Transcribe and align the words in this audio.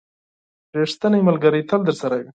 •ریښتینی 0.79 1.19
ملګری 1.27 1.61
تل 1.69 1.81
درسره 1.87 2.15
وي. 2.23 2.29